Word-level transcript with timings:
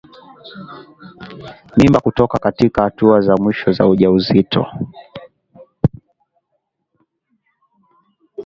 Mimba 1.77 1.99
kutoka 1.99 2.39
katika 2.39 2.83
hatua 2.83 3.21
za 3.21 3.35
mwisho 3.37 3.71
za 3.71 3.87
ujauzito 3.87 4.65